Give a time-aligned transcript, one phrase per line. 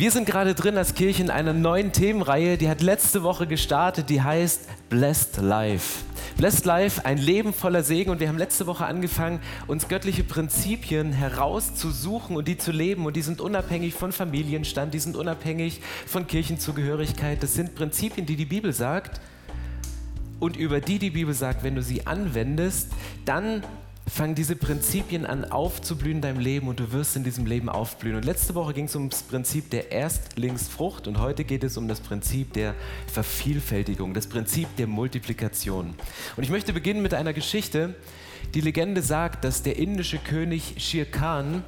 [0.00, 4.08] Wir sind gerade drin als Kirche in einer neuen Themenreihe, die hat letzte Woche gestartet,
[4.08, 6.04] die heißt Blessed Life.
[6.38, 8.10] Blessed Life, ein Leben voller Segen.
[8.10, 13.04] Und wir haben letzte Woche angefangen, uns göttliche Prinzipien herauszusuchen und die zu leben.
[13.04, 17.42] Und die sind unabhängig von Familienstand, die sind unabhängig von Kirchenzugehörigkeit.
[17.42, 19.20] Das sind Prinzipien, die die Bibel sagt.
[20.38, 22.88] Und über die die Bibel sagt, wenn du sie anwendest,
[23.26, 23.62] dann
[24.10, 28.16] fangen diese Prinzipien an aufzublühen in deinem Leben und du wirst in diesem Leben aufblühen.
[28.16, 31.86] Und letzte Woche ging es um das Prinzip der Erstlingsfrucht und heute geht es um
[31.86, 32.74] das Prinzip der
[33.06, 35.94] Vervielfältigung, das Prinzip der Multiplikation.
[36.36, 37.94] Und ich möchte beginnen mit einer Geschichte.
[38.54, 41.62] Die Legende sagt, dass der indische König Shir Khan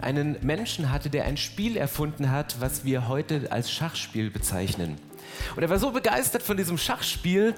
[0.00, 4.96] einen Menschen hatte, der ein Spiel erfunden hat, was wir heute als Schachspiel bezeichnen.
[5.56, 7.54] Und er war so begeistert von diesem Schachspiel,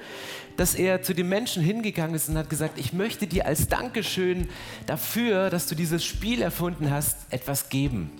[0.56, 4.48] dass er zu den Menschen hingegangen ist und hat gesagt, ich möchte dir als Dankeschön
[4.86, 8.10] dafür, dass du dieses Spiel erfunden hast, etwas geben.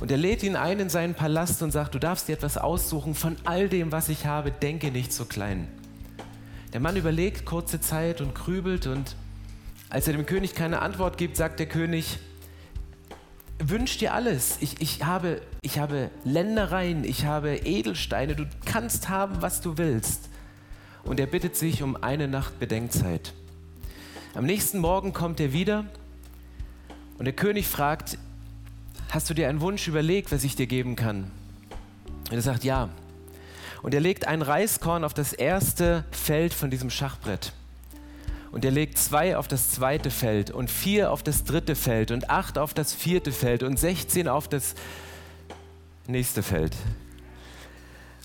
[0.00, 3.14] Und er lädt ihn ein in seinen Palast und sagt, du darfst dir etwas aussuchen
[3.14, 5.68] von all dem, was ich habe, denke nicht so klein.
[6.72, 9.14] Der Mann überlegt kurze Zeit und grübelt und
[9.90, 12.18] als er dem König keine Antwort gibt, sagt der König,
[13.58, 14.58] wünsch dir alles.
[14.60, 20.28] Ich, ich, habe, ich habe Ländereien, ich habe Edelsteine, du kannst haben, was du willst.
[21.04, 23.32] Und er bittet sich um eine Nacht Bedenkzeit.
[24.34, 25.84] Am nächsten Morgen kommt er wieder
[27.18, 28.18] und der König fragt,
[29.10, 31.30] hast du dir einen Wunsch überlegt, was ich dir geben kann?
[32.30, 32.88] Und er sagt, ja.
[33.82, 37.52] Und er legt ein Reiskorn auf das erste Feld von diesem Schachbrett.
[38.52, 42.28] Und er legt zwei auf das zweite Feld und vier auf das dritte Feld und
[42.28, 44.74] acht auf das vierte Feld und 16 auf das
[46.06, 46.76] nächste Feld.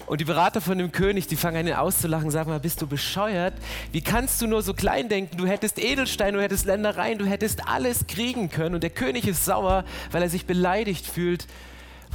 [0.05, 2.87] Und die Berater von dem König, die fangen an ihn auszulachen, sagen mal, bist du
[2.87, 3.53] bescheuert?
[3.91, 5.37] Wie kannst du nur so klein denken?
[5.37, 8.75] Du hättest Edelstein, du hättest Ländereien, du hättest alles kriegen können.
[8.75, 11.47] Und der König ist sauer, weil er sich beleidigt fühlt,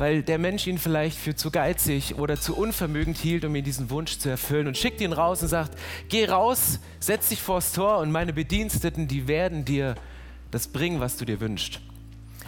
[0.02, 3.88] weil der Mensch ihn vielleicht für zu geizig oder zu unvermögend hielt, um ihm diesen
[3.88, 7.98] Wunsch zu erfüllen und schickt ihn raus und sagt, geh raus, setz dich vors Tor
[7.98, 9.94] und meine Bediensteten, die werden dir
[10.50, 11.80] das bringen, was du dir wünschst.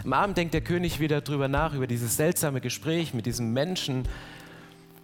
[0.03, 4.05] Am Abend denkt der König wieder drüber nach, über dieses seltsame Gespräch mit diesem Menschen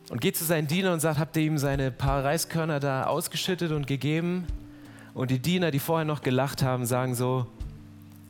[0.10, 3.72] und geht zu seinen Dienern und sagt, habt ihr ihm seine paar Reiskörner da ausgeschüttet
[3.72, 4.46] und gegeben?
[5.14, 7.48] Und die Diener, die vorher noch gelacht haben, sagen so,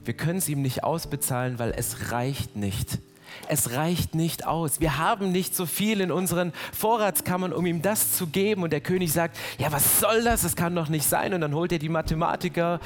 [0.06, 3.00] wir können es ihm nicht ausbezahlen, weil es reicht nicht
[3.48, 4.80] es reicht nicht aus.
[4.80, 8.64] Wir haben nicht so viel in unseren Vorratskammern, um ihm das zu geben.
[8.64, 10.42] Und der König sagt, ja, was soll das?
[10.42, 11.34] Das kann doch nicht sein.
[11.34, 12.80] Und dann holt er die Mathematiker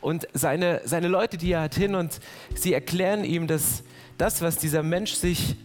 [0.00, 2.20] und seine, seine Leute, die er hat, hin und
[2.54, 3.82] sie erklären ihm, dass
[4.18, 5.56] das, was dieser Mensch sich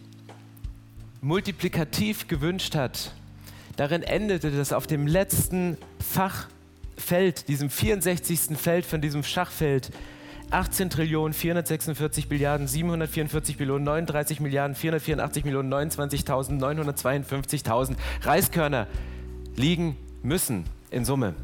[1.20, 3.12] multiplikativ gewünscht hat,
[3.76, 8.58] darin endete, dass auf dem letzten Fachfeld, diesem 64.
[8.58, 9.90] Feld von diesem Schachfeld,
[10.50, 18.86] 18 Trillionen 446 Milliarden 744 Millionen 39 Milliarden 484 Millionen 29.952.000 Reiskörner
[19.56, 21.34] liegen müssen in Summe.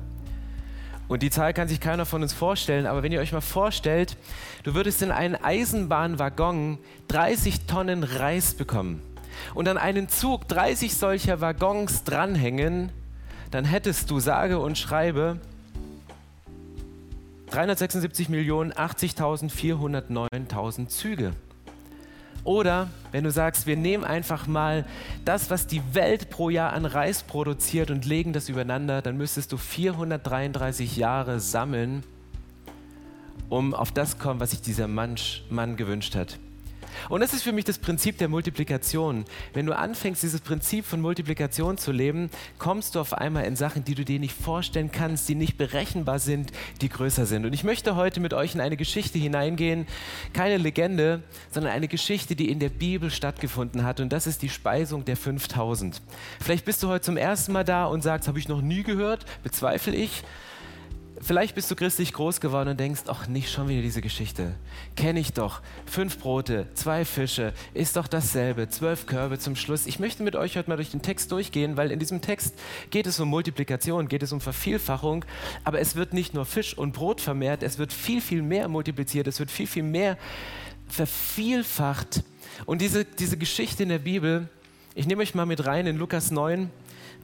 [1.08, 4.16] Und die Zahl kann sich keiner von uns vorstellen, aber wenn ihr euch mal vorstellt,
[4.64, 6.78] du würdest in einen Eisenbahnwaggon
[7.08, 9.00] 30 Tonnen Reis bekommen
[9.54, 12.90] und an einen Zug 30 solcher Waggons dranhängen,
[13.52, 15.38] dann hättest du sage und schreibe
[17.50, 21.32] 376 Millionen 80.409.000 Züge.
[22.44, 24.86] Oder wenn du sagst, wir nehmen einfach mal
[25.24, 29.50] das, was die Welt pro Jahr an Reis produziert und legen das übereinander, dann müsstest
[29.50, 32.04] du 433 Jahre sammeln,
[33.48, 35.16] um auf das kommen, was sich dieser Mann,
[35.50, 36.38] Mann gewünscht hat.
[37.08, 39.24] Und das ist für mich das Prinzip der Multiplikation.
[39.52, 43.84] Wenn du anfängst, dieses Prinzip von Multiplikation zu leben, kommst du auf einmal in Sachen,
[43.84, 47.46] die du dir nicht vorstellen kannst, die nicht berechenbar sind, die größer sind.
[47.46, 49.86] Und ich möchte heute mit euch in eine Geschichte hineingehen,
[50.32, 54.00] keine Legende, sondern eine Geschichte, die in der Bibel stattgefunden hat.
[54.00, 56.00] Und das ist die Speisung der 5000.
[56.40, 59.24] Vielleicht bist du heute zum ersten Mal da und sagst, habe ich noch nie gehört,
[59.42, 60.22] bezweifle ich.
[61.20, 64.54] Vielleicht bist du christlich groß geworden und denkst, ach, nicht schon wieder diese Geschichte.
[64.96, 65.62] Kenne ich doch.
[65.86, 68.68] Fünf Brote, zwei Fische, ist doch dasselbe.
[68.68, 69.86] Zwölf Körbe zum Schluss.
[69.86, 72.54] Ich möchte mit euch heute mal durch den Text durchgehen, weil in diesem Text
[72.90, 75.24] geht es um Multiplikation, geht es um Vervielfachung.
[75.64, 79.26] Aber es wird nicht nur Fisch und Brot vermehrt, es wird viel, viel mehr multipliziert,
[79.26, 80.18] es wird viel, viel mehr
[80.88, 82.24] vervielfacht.
[82.66, 84.48] Und diese, diese Geschichte in der Bibel,
[84.94, 86.70] ich nehme euch mal mit rein in Lukas 9.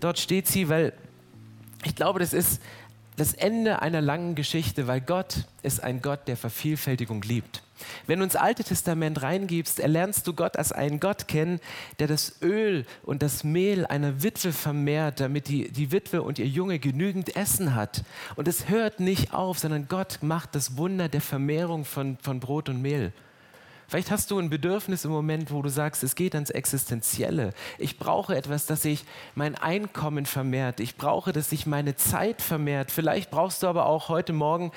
[0.00, 0.94] Dort steht sie, weil
[1.84, 2.60] ich glaube, das ist
[3.16, 7.62] das Ende einer langen Geschichte, weil Gott ist ein Gott, der Vervielfältigung liebt.
[8.06, 11.60] Wenn du ins Alte Testament reingibst, erlernst du Gott als einen Gott kennen,
[11.98, 16.46] der das Öl und das Mehl einer Witwe vermehrt, damit die, die Witwe und ihr
[16.46, 18.04] Junge genügend Essen hat.
[18.36, 22.68] Und es hört nicht auf, sondern Gott macht das Wunder der Vermehrung von, von Brot
[22.68, 23.12] und Mehl.
[23.92, 27.52] Vielleicht hast du ein Bedürfnis im Moment, wo du sagst, es geht ans Existenzielle.
[27.76, 29.04] Ich brauche etwas, dass sich
[29.34, 30.80] mein Einkommen vermehrt.
[30.80, 32.90] Ich brauche, dass sich meine Zeit vermehrt.
[32.90, 34.72] Vielleicht brauchst du aber auch heute Morgen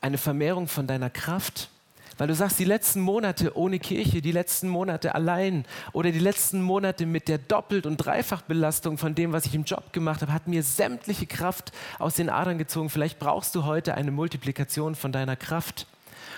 [0.00, 1.70] eine Vermehrung von deiner Kraft.
[2.18, 6.60] Weil du sagst, die letzten Monate ohne Kirche, die letzten Monate allein oder die letzten
[6.60, 10.48] Monate mit der Doppelt- und Dreifachbelastung von dem, was ich im Job gemacht habe, hat
[10.48, 11.70] mir sämtliche Kraft
[12.00, 12.90] aus den Adern gezogen.
[12.90, 15.86] Vielleicht brauchst du heute eine Multiplikation von deiner Kraft.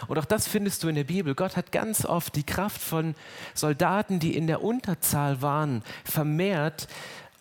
[0.07, 1.35] Und auch das findest du in der Bibel.
[1.35, 3.15] Gott hat ganz oft die Kraft von
[3.55, 6.89] Soldaten, die in der Unterzahl waren, vermehrt.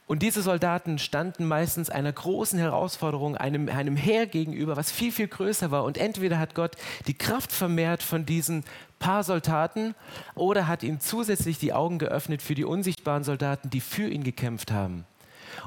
[0.08, 5.28] Und diese Soldaten standen meistens einer großen Herausforderung, einem, einem Heer gegenüber, was viel, viel
[5.28, 5.84] größer war.
[5.84, 6.78] Und entweder hat Gott
[7.08, 8.64] die Kraft vermehrt von diesen
[9.00, 9.96] paar Soldaten
[10.34, 14.72] oder hat ihm zusätzlich die Augen geöffnet für die unsichtbaren Soldaten, die für ihn gekämpft
[14.72, 15.06] haben.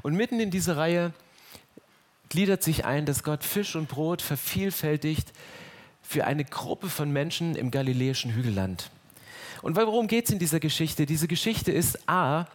[0.03, 1.13] Und mitten in diese Reihe
[2.31, 5.33] gliedert sich ein, dass Gott Fisch und Brot vervielfältigt
[6.11, 8.91] für eine Gruppe von Menschen im galiläischen Hügelland.
[9.63, 11.07] Und worum geht es in dieser Geschichte?
[11.07, 12.47] Diese Geschichte ist A,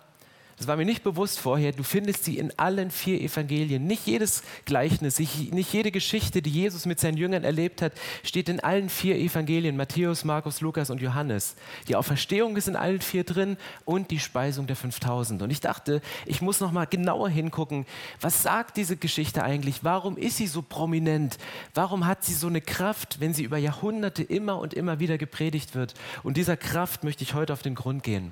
[0.58, 1.74] das war mir nicht bewusst vorher.
[1.74, 3.86] Du findest sie in allen vier Evangelien.
[3.86, 7.92] Nicht jedes Gleichnis, nicht jede Geschichte, die Jesus mit seinen Jüngern erlebt hat,
[8.24, 9.76] steht in allen vier Evangelien.
[9.76, 11.56] Matthäus, Markus, Lukas und Johannes.
[11.90, 15.42] Die Auferstehung ist in allen vier drin und die Speisung der 5000.
[15.42, 17.86] Und ich dachte, ich muss noch mal genauer hingucken.
[18.22, 19.84] Was sagt diese Geschichte eigentlich?
[19.84, 21.38] Warum ist sie so prominent?
[21.74, 25.76] Warum hat sie so eine Kraft, wenn sie über Jahrhunderte immer und immer wieder gepredigt
[25.76, 25.96] wird?
[26.24, 28.32] Und dieser Kraft möchte ich heute auf den Grund gehen.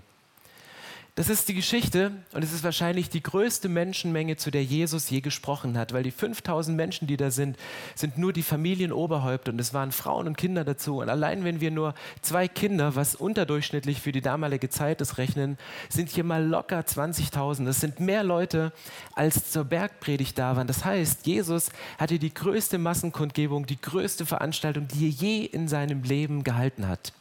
[1.15, 5.21] Das ist die Geschichte und es ist wahrscheinlich die größte Menschenmenge, zu der Jesus je
[5.21, 7.55] gesprochen hat, weil die 5000 Menschen, die da sind,
[7.93, 11.01] sind nur die Familienoberhäupter und es waren Frauen und Kinder dazu.
[11.01, 11.93] Und allein wenn wir nur
[12.23, 17.65] zwei Kinder, was unterdurchschnittlich für die damalige Zeit ist, rechnen, sind hier mal locker 20.000.
[17.65, 18.73] Das sind mehr Leute,
[19.13, 20.65] als zur Bergpredigt da waren.
[20.65, 21.69] Das heißt, Jesus
[21.99, 27.13] hatte die größte Massenkundgebung, die größte Veranstaltung, die er je in seinem Leben gehalten hat.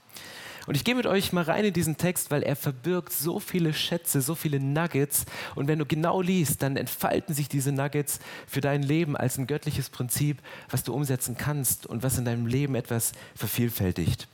[0.66, 3.74] Und ich gehe mit euch mal rein in diesen Text, weil er verbirgt so viele
[3.74, 5.24] Schätze, so viele Nuggets.
[5.54, 9.46] Und wenn du genau liest, dann entfalten sich diese Nuggets für dein Leben als ein
[9.46, 10.38] göttliches Prinzip,
[10.70, 14.28] was du umsetzen kannst und was in deinem Leben etwas vervielfältigt.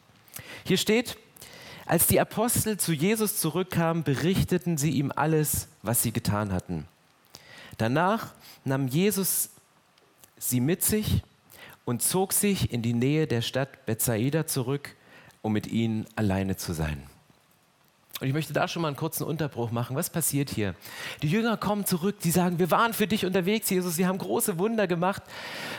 [0.64, 1.16] Hier steht,
[1.86, 6.86] als die Apostel zu Jesus zurückkamen, berichteten sie ihm alles, was sie getan hatten.
[7.78, 8.34] Danach
[8.64, 9.50] nahm Jesus
[10.36, 11.22] sie mit sich
[11.86, 14.94] und zog sich in die Nähe der Stadt Bethsaida zurück
[15.48, 17.02] um mit ihnen alleine zu sein.
[18.20, 19.96] Und ich möchte da schon mal einen kurzen Unterbruch machen.
[19.96, 20.74] Was passiert hier?
[21.22, 24.58] Die Jünger kommen zurück, die sagen, wir waren für dich unterwegs, Jesus, sie haben große
[24.58, 25.22] Wunder gemacht.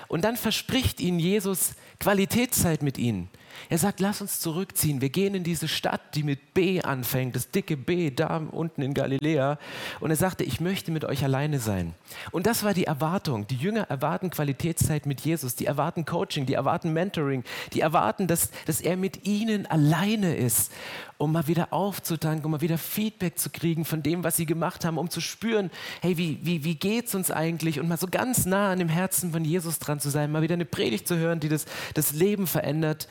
[0.07, 3.29] Und dann verspricht ihnen Jesus Qualitätszeit mit ihnen.
[3.67, 5.01] Er sagt, lass uns zurückziehen.
[5.01, 8.93] Wir gehen in diese Stadt, die mit B anfängt, das dicke B da unten in
[8.93, 9.59] Galiläa.
[9.99, 11.93] Und er sagte, ich möchte mit euch alleine sein.
[12.31, 13.47] Und das war die Erwartung.
[13.47, 15.55] Die Jünger erwarten Qualitätszeit mit Jesus.
[15.55, 17.43] Die erwarten Coaching, die erwarten Mentoring.
[17.73, 20.71] Die erwarten, dass, dass er mit ihnen alleine ist,
[21.19, 24.85] um mal wieder aufzutanken, um mal wieder Feedback zu kriegen von dem, was sie gemacht
[24.85, 25.69] haben, um zu spüren,
[26.01, 27.79] hey, wie, wie, wie es uns eigentlich?
[27.79, 30.53] Und mal so ganz nah an dem Herzen von Jesus dran zu sein, mal wieder
[30.53, 33.09] eine Predigt zu hören, die das, das Leben verändert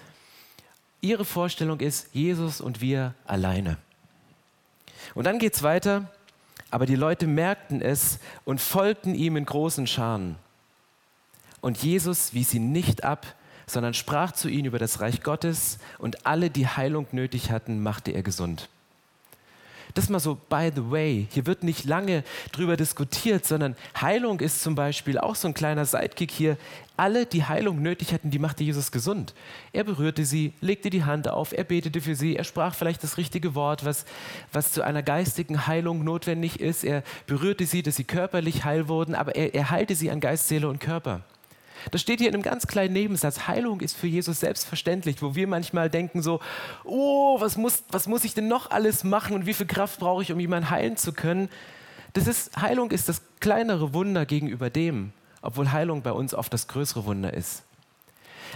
[1.00, 3.78] Ihre Vorstellung ist Jesus und wir alleine.
[5.14, 6.10] Und dann geht es weiter,
[6.70, 10.36] aber die Leute merkten es und folgten ihm in großen Scharen.
[11.60, 13.34] Und Jesus wies sie nicht ab,
[13.66, 18.12] sondern sprach zu ihnen über das Reich Gottes und alle, die Heilung nötig hatten, machte
[18.12, 18.68] er gesund.
[19.94, 24.62] Das mal so, by the way, hier wird nicht lange drüber diskutiert, sondern Heilung ist
[24.62, 26.56] zum Beispiel auch so ein kleiner Sidekick hier.
[26.96, 29.34] Alle, die Heilung nötig hatten, die machte Jesus gesund.
[29.72, 33.16] Er berührte sie, legte die Hand auf, er betete für sie, er sprach vielleicht das
[33.16, 34.04] richtige Wort, was,
[34.52, 36.84] was zu einer geistigen Heilung notwendig ist.
[36.84, 40.48] Er berührte sie, dass sie körperlich heil wurden, aber er, er heilte sie an Geist,
[40.48, 41.22] Seele und Körper.
[41.90, 43.46] Das steht hier in einem ganz kleinen Nebensatz.
[43.48, 46.40] Heilung ist für Jesus selbstverständlich, wo wir manchmal denken so,
[46.84, 50.22] oh, was muss, was muss ich denn noch alles machen und wie viel Kraft brauche
[50.22, 51.48] ich, um jemanden heilen zu können?
[52.12, 56.68] Das ist, Heilung ist das kleinere Wunder gegenüber dem, obwohl Heilung bei uns oft das
[56.68, 57.62] größere Wunder ist.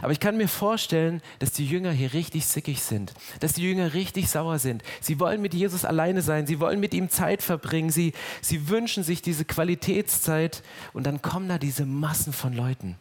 [0.00, 3.92] Aber ich kann mir vorstellen, dass die Jünger hier richtig sickig sind, dass die Jünger
[3.92, 4.82] richtig sauer sind.
[5.00, 9.04] Sie wollen mit Jesus alleine sein, sie wollen mit ihm Zeit verbringen, sie, sie wünschen
[9.04, 10.62] sich diese Qualitätszeit
[10.92, 12.96] und dann kommen da diese Massen von Leuten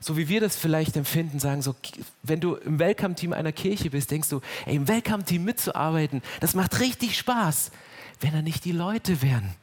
[0.00, 1.74] so wie wir das vielleicht empfinden, sagen so,
[2.22, 6.80] wenn du im Welcome-Team einer Kirche bist, denkst du, ey, im Welcome-Team mitzuarbeiten, das macht
[6.80, 7.70] richtig Spaß,
[8.20, 9.54] wenn da nicht die Leute wären.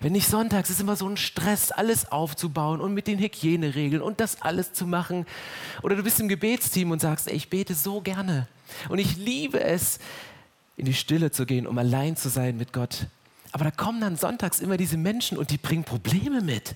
[0.00, 4.18] Wenn nicht sonntags, ist immer so ein Stress, alles aufzubauen und mit den Hygieneregeln und
[4.20, 5.26] das alles zu machen.
[5.82, 8.48] Oder du bist im Gebetsteam und sagst, ey, ich bete so gerne.
[8.88, 9.98] Und ich liebe es,
[10.78, 13.06] in die Stille zu gehen, um allein zu sein mit Gott.
[13.52, 16.74] Aber da kommen dann sonntags immer diese Menschen und die bringen Probleme mit.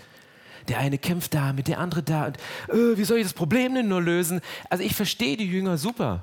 [0.68, 2.26] Der eine kämpft da, mit der andere da.
[2.26, 4.40] Und, äh, wie soll ich das Problem denn nur lösen?
[4.70, 6.22] Also ich verstehe die Jünger super.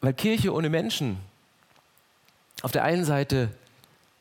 [0.00, 1.18] Weil Kirche ohne Menschen,
[2.62, 3.50] auf der einen Seite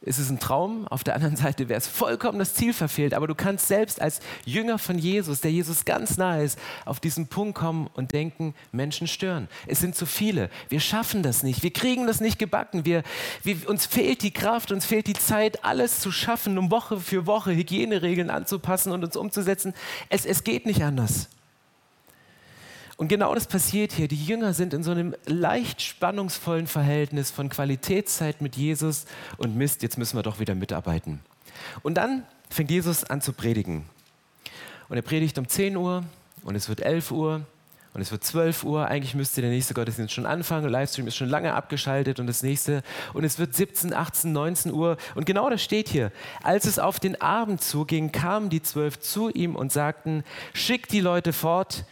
[0.02, 3.14] ist es ein Traum, auf der anderen Seite wäre es vollkommen das Ziel verfehlt.
[3.14, 7.28] Aber du kannst selbst als Jünger von Jesus, der Jesus ganz nahe ist, auf diesen
[7.28, 9.48] Punkt kommen und denken, Menschen stören.
[9.66, 10.50] Es sind zu viele.
[10.70, 11.64] Wir schaffen das nicht.
[11.64, 12.86] Wir kriegen das nicht gebacken.
[12.86, 13.04] Wir,
[13.44, 17.26] wir, uns fehlt die Kraft, uns fehlt die Zeit, alles zu schaffen, um Woche für
[17.26, 19.74] Woche Hygieneregeln anzupassen und uns umzusetzen.
[20.10, 21.30] Es, es geht nicht anders.
[22.98, 24.08] Und genau das passiert hier.
[24.08, 29.06] Die Jünger sind in so einem leicht spannungsvollen Verhältnis von Qualitätszeit mit Jesus
[29.38, 31.20] und Mist, jetzt müssen wir doch wieder mitarbeiten.
[31.84, 33.86] Und dann fängt Jesus an zu predigen.
[34.90, 36.04] Und er predigt um 10 Uhr
[36.44, 37.46] und es wird 11 Uhr
[37.94, 38.88] und es wird 12 Uhr.
[38.88, 40.70] Eigentlich müsste der nächste Gottesdienst schon anfangen.
[40.70, 42.82] Livestream ist schon lange abgeschaltet und das nächste.
[43.14, 44.98] Und es wird 17, 18, 19 Uhr.
[45.14, 46.12] Und genau das steht hier.
[46.42, 50.24] Als es auf den Abend zuging, kamen die zwölf zu ihm und sagten,
[50.54, 51.86] schick die Leute fort,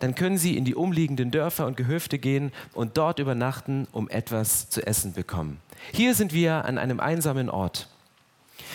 [0.00, 4.68] dann können sie in die umliegenden Dörfer und Gehöfte gehen und dort übernachten, um etwas
[4.68, 5.60] zu essen bekommen.
[5.92, 7.88] Hier sind wir an einem einsamen Ort.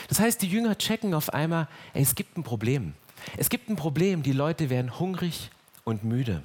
[0.07, 2.93] Das heißt, die Jünger checken auf einmal, ey, es gibt ein Problem.
[3.37, 5.49] Es gibt ein Problem, die Leute werden hungrig
[5.83, 6.43] und müde.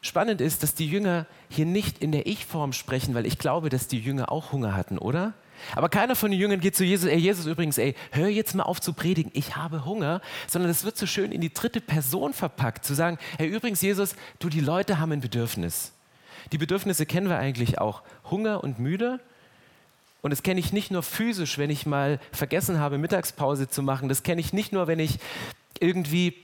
[0.00, 3.88] Spannend ist, dass die Jünger hier nicht in der Ich-Form sprechen, weil ich glaube, dass
[3.88, 5.34] die Jünger auch Hunger hatten, oder?
[5.74, 8.64] Aber keiner von den Jüngern geht zu Jesus, ey Jesus übrigens, ey, hör jetzt mal
[8.64, 12.32] auf zu predigen, ich habe Hunger, sondern es wird so schön in die dritte Person
[12.32, 15.92] verpackt, zu sagen, hey übrigens Jesus, du, die Leute haben ein Bedürfnis.
[16.52, 19.20] Die Bedürfnisse kennen wir eigentlich auch, Hunger und müde.
[20.22, 24.08] Und das kenne ich nicht nur physisch, wenn ich mal vergessen habe, Mittagspause zu machen,
[24.08, 25.18] das kenne ich nicht nur, wenn ich
[25.80, 26.34] irgendwie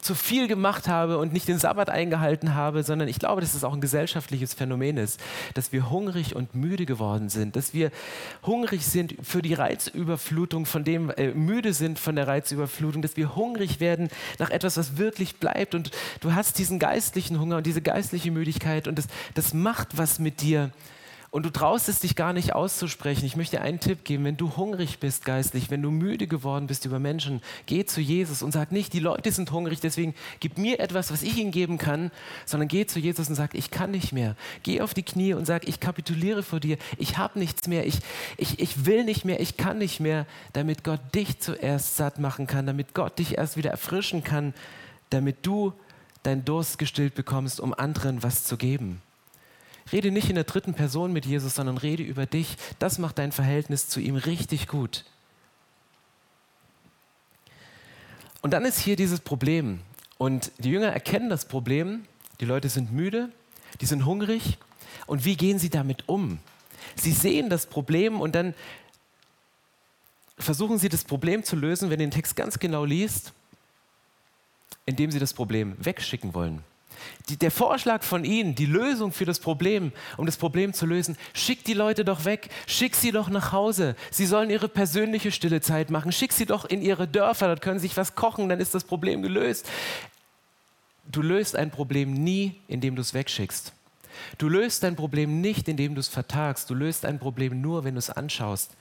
[0.00, 3.64] zu viel gemacht habe und nicht den Sabbat eingehalten habe, sondern ich glaube, dass es
[3.64, 5.20] auch ein gesellschaftliches Phänomen ist,
[5.54, 7.90] dass wir hungrig und müde geworden sind, dass wir
[8.44, 13.36] hungrig sind für die Reizüberflutung, von dem äh, müde sind von der Reizüberflutung, dass wir
[13.36, 14.08] hungrig werden
[14.38, 15.74] nach etwas, was wirklich bleibt.
[15.74, 20.18] Und du hast diesen geistlichen Hunger und diese geistliche Müdigkeit und das, das macht was
[20.18, 20.70] mit dir
[21.32, 23.24] und du traust es dich gar nicht auszusprechen.
[23.24, 26.66] Ich möchte dir einen Tipp geben, wenn du hungrig bist geistlich, wenn du müde geworden
[26.66, 30.58] bist über Menschen, geh zu Jesus und sag nicht, die Leute sind hungrig, deswegen gib
[30.58, 32.10] mir etwas, was ich ihnen geben kann,
[32.44, 34.36] sondern geh zu Jesus und sag, ich kann nicht mehr.
[34.62, 38.00] Geh auf die Knie und sag, ich kapituliere vor dir, ich habe nichts mehr, ich,
[38.36, 42.46] ich, ich will nicht mehr, ich kann nicht mehr, damit Gott dich zuerst satt machen
[42.46, 44.52] kann, damit Gott dich erst wieder erfrischen kann,
[45.08, 45.72] damit du
[46.24, 49.00] deinen Durst gestillt bekommst, um anderen was zu geben.
[49.90, 52.56] Rede nicht in der dritten Person mit Jesus, sondern rede über dich.
[52.78, 55.04] Das macht dein Verhältnis zu ihm richtig gut.
[58.42, 59.80] Und dann ist hier dieses Problem.
[60.18, 62.04] Und die Jünger erkennen das Problem.
[62.40, 63.30] Die Leute sind müde,
[63.80, 64.58] die sind hungrig.
[65.06, 66.38] Und wie gehen sie damit um?
[66.96, 68.54] Sie sehen das Problem und dann
[70.38, 73.32] versuchen sie das Problem zu lösen, wenn ihr den Text ganz genau liest,
[74.86, 76.64] indem sie das Problem wegschicken wollen.
[77.28, 81.16] Die, der Vorschlag von Ihnen, die Lösung für das Problem, um das Problem zu lösen,
[81.32, 83.96] schick die Leute doch weg, schick sie doch nach Hause.
[84.10, 87.78] Sie sollen ihre persönliche stille Zeit machen, schick sie doch in ihre Dörfer, dort können
[87.78, 89.68] sie sich was kochen, dann ist das Problem gelöst.
[91.10, 93.72] Du löst ein Problem nie, indem du es wegschickst.
[94.38, 96.68] Du löst dein Problem nicht, indem du es vertagst.
[96.70, 98.76] Du löst ein Problem nur, wenn du es anschaust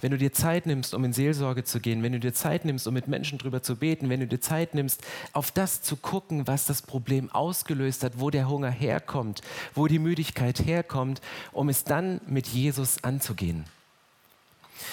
[0.00, 2.86] wenn du dir Zeit nimmst, um in Seelsorge zu gehen, wenn du dir Zeit nimmst,
[2.86, 5.02] um mit Menschen drüber zu beten, wenn du dir Zeit nimmst,
[5.32, 9.42] auf das zu gucken, was das Problem ausgelöst hat, wo der Hunger herkommt,
[9.74, 11.20] wo die Müdigkeit herkommt,
[11.52, 13.64] um es dann mit Jesus anzugehen.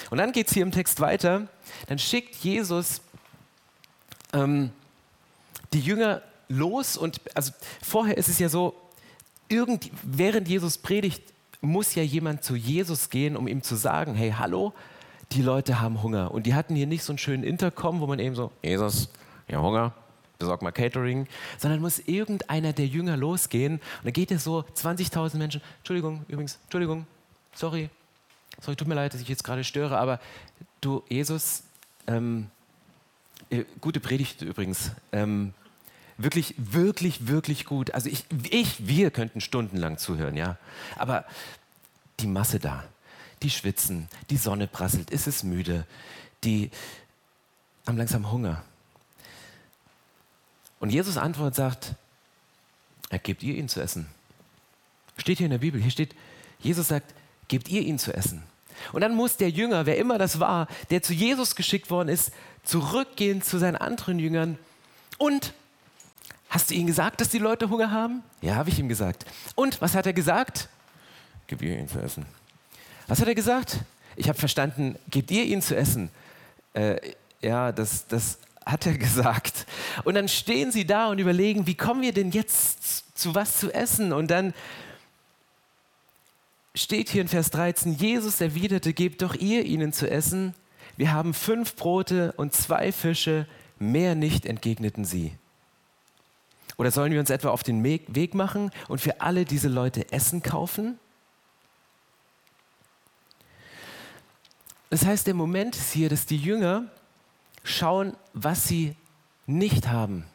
[0.10, 1.48] Und dann geht es hier im Text weiter.
[1.88, 3.02] Dann schickt Jesus
[4.34, 4.72] ähm,
[5.74, 8.76] die Jünger los und also vorher ist es ja so,
[9.50, 11.24] irgend, während Jesus predigt,
[11.62, 14.74] muss ja jemand zu Jesus gehen, um ihm zu sagen, hey, hallo,
[15.32, 16.32] die Leute haben Hunger.
[16.32, 19.10] Und die hatten hier nicht so einen schönen Intercom, wo man eben so, Jesus,
[19.48, 19.94] ja Hunger,
[20.40, 23.74] besorg mal Catering, sondern muss irgendeiner der Jünger losgehen.
[23.74, 27.06] Und dann geht er so, 20.000 Menschen, Entschuldigung, übrigens, Entschuldigung,
[27.54, 27.90] sorry,
[28.62, 30.20] sorry, tut mir leid, dass ich jetzt gerade störe, aber
[30.82, 31.64] du, Jesus,
[32.08, 32.48] ähm,
[33.50, 35.54] äh, gute Predigt übrigens, ähm,
[36.18, 37.92] wirklich, wirklich, wirklich gut.
[37.92, 40.58] Also ich, ich, wir könnten stundenlang zuhören, ja,
[40.96, 41.26] aber
[42.20, 42.84] die Masse da,
[43.44, 45.86] die schwitzen, die Sonne prasselt, ist es müde,
[46.44, 46.72] die
[47.86, 48.64] haben langsam Hunger.
[50.80, 51.96] Und Jesus antwortet sagt,
[53.10, 54.08] er gebt ihr ihnen zu essen.
[55.18, 56.16] Steht hier in der Bibel, hier steht,
[56.60, 57.14] Jesus sagt,
[57.48, 58.44] gebt ihr ihnen zu essen.
[58.92, 62.32] Und dann muss der Jünger, wer immer das war, der zu Jesus geschickt worden ist,
[62.64, 64.60] zurückgehen zu seinen anderen Jüngern.
[65.18, 65.54] Und
[66.50, 68.22] hast du ihnen gesagt, dass die Leute Hunger haben?
[68.42, 69.26] Ja, habe ich ihm gesagt.
[69.56, 70.70] Und was hat er gesagt?
[71.48, 72.26] Gib ihr ihnen zu essen.
[73.08, 73.80] Was hat er gesagt?
[74.16, 76.10] Ich habe verstanden, gebt ihr ihnen zu essen.
[76.74, 76.98] Äh,
[77.42, 79.66] ja, das, das hat er gesagt.
[80.04, 83.74] Und dann stehen sie da und überlegen, wie kommen wir denn jetzt zu was zu
[83.74, 84.14] essen?
[84.14, 84.54] Und dann
[86.76, 90.54] steht hier in Vers 13, Jesus erwiderte, gebt doch ihr ihnen zu essen.
[90.96, 93.48] Wir haben fünf Brote und zwei Fische,
[93.80, 95.34] mehr nicht, entgegneten sie.
[96.78, 100.44] Oder sollen wir uns etwa auf den Weg machen und für alle diese Leute Essen
[100.44, 101.00] kaufen?
[104.90, 106.86] Das heißt, der Moment ist hier, dass die Jünger
[107.64, 108.96] schauen, was sie
[109.46, 110.26] nicht haben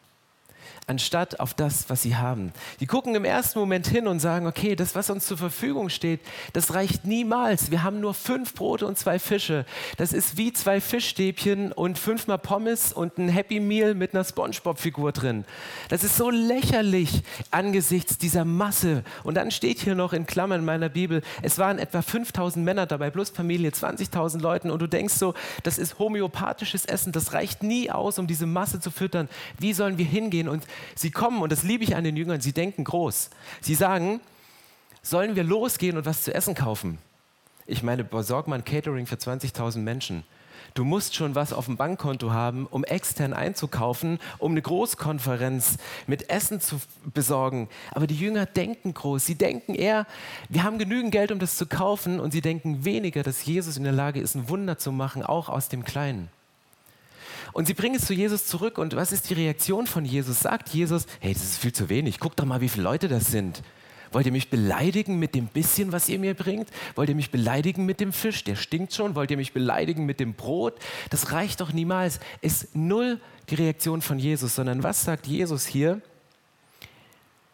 [0.87, 2.53] anstatt auf das, was sie haben.
[2.81, 6.21] Die gucken im ersten Moment hin und sagen, okay, das, was uns zur Verfügung steht,
[6.53, 7.71] das reicht niemals.
[7.71, 9.65] Wir haben nur fünf Brote und zwei Fische.
[9.97, 15.13] Das ist wie zwei Fischstäbchen und fünfmal Pommes und ein Happy Meal mit einer Spongebob-Figur
[15.13, 15.45] drin.
[15.89, 19.05] Das ist so lächerlich angesichts dieser Masse.
[19.23, 22.87] Und dann steht hier noch in Klammern in meiner Bibel, es waren etwa 5000 Männer
[22.87, 24.71] dabei, plus Familie, 20.000 Leuten.
[24.71, 28.81] Und du denkst so, das ist homöopathisches Essen, das reicht nie aus, um diese Masse
[28.81, 29.29] zu füttern.
[29.59, 32.53] Wie sollen wir hingehen und Sie kommen, und das liebe ich an den Jüngern, sie
[32.53, 33.31] denken groß.
[33.61, 34.21] Sie sagen,
[35.03, 36.99] sollen wir losgehen und was zu essen kaufen?
[37.67, 40.25] Ich meine, besorg mal ein Catering für 20.000 Menschen.
[40.75, 45.77] Du musst schon was auf dem Bankkonto haben, um extern einzukaufen, um eine Großkonferenz
[46.07, 46.81] mit Essen zu
[47.13, 47.69] besorgen.
[47.91, 49.27] Aber die Jünger denken groß.
[49.27, 50.07] Sie denken eher,
[50.49, 52.21] wir haben genügend Geld, um das zu kaufen.
[52.21, 55.49] Und sie denken weniger, dass Jesus in der Lage ist, ein Wunder zu machen, auch
[55.49, 56.31] aus dem Kleinen.
[57.53, 58.79] Und sie bringen es zu Jesus zurück.
[58.79, 60.41] Und was ist die Reaktion von Jesus?
[60.41, 62.19] Sagt Jesus, hey, das ist viel zu wenig.
[62.19, 63.63] Guck doch mal, wie viele Leute das sind.
[64.13, 66.69] Wollt ihr mich beleidigen mit dem bisschen, was ihr mir bringt?
[66.97, 68.45] Wollt ihr mich beleidigen mit dem Fisch?
[68.45, 69.15] Der stinkt schon.
[69.15, 70.75] Wollt ihr mich beleidigen mit dem Brot?
[71.11, 72.21] Das reicht doch niemals.
[72.43, 76.01] Ist null die Reaktion von Jesus, sondern was sagt Jesus hier?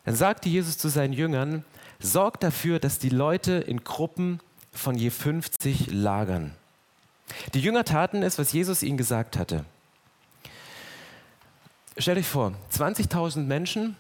[0.05, 1.64] Dann sagte Jesus zu seinen Jüngern,
[2.01, 4.40] sorgt dafür, dass die Leute in Gruppen
[4.73, 6.55] von je 50 lagern.
[7.55, 9.64] Die Jünger taten es, was Jesus ihnen gesagt hatte.
[12.01, 13.97] Stell dich vor, 20.000 Menschen,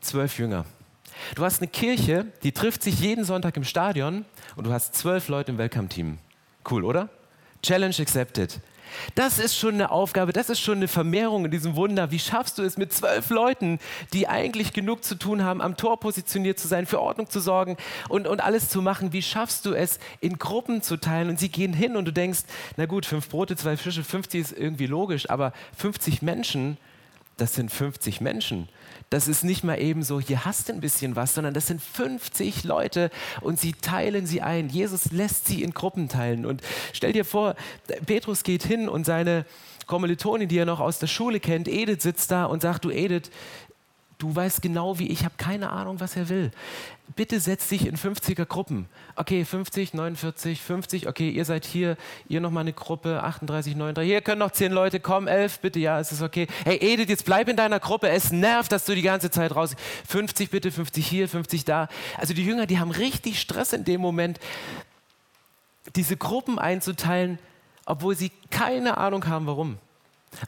[0.00, 0.64] zwölf Jünger.
[1.34, 4.24] Du hast eine Kirche, die trifft sich jeden Sonntag im Stadion
[4.56, 6.16] und du hast zwölf Leute im Welcome-Team.
[6.70, 7.10] Cool, oder?
[7.62, 8.58] Challenge accepted.
[9.14, 12.10] Das ist schon eine Aufgabe, das ist schon eine Vermehrung in diesem Wunder.
[12.10, 13.80] Wie schaffst du es mit zwölf Leuten,
[14.14, 17.76] die eigentlich genug zu tun haben, am Tor positioniert zu sein, für Ordnung zu sorgen
[18.08, 19.12] und, und alles zu machen?
[19.12, 21.28] Wie schaffst du es, in Gruppen zu teilen?
[21.28, 22.44] Und sie gehen hin und du denkst,
[22.78, 26.78] na gut, fünf Brote, zwei Fische, 50 ist irgendwie logisch, aber 50 Menschen,
[27.36, 28.68] das sind 50 Menschen.
[29.10, 31.82] Das ist nicht mal eben so, hier hast du ein bisschen was, sondern das sind
[31.82, 34.68] 50 Leute und sie teilen sie ein.
[34.68, 36.46] Jesus lässt sie in Gruppen teilen.
[36.46, 37.54] Und stell dir vor,
[38.06, 39.44] Petrus geht hin und seine
[39.86, 43.30] Kommilitonin, die er noch aus der Schule kennt, Edith sitzt da und sagt, du Edith,
[44.22, 46.52] Du weißt genau wie ich, habe keine Ahnung, was er will.
[47.14, 48.86] Bitte setz dich in 50er Gruppen.
[49.16, 51.96] Okay, 50, 49, 50, okay, ihr seid hier,
[52.28, 56.00] ihr nochmal eine Gruppe, 38, 39, hier können noch 10 Leute kommen, 11, bitte, ja,
[56.00, 56.46] es ist okay.
[56.64, 59.74] Hey Edith, jetzt bleib in deiner Gruppe, es nervt, dass du die ganze Zeit raus.
[60.08, 61.88] 50 bitte, 50 hier, 50 da.
[62.16, 64.38] Also die Jünger, die haben richtig Stress in dem Moment,
[65.96, 67.38] diese Gruppen einzuteilen,
[67.84, 69.78] obwohl sie keine Ahnung haben, warum.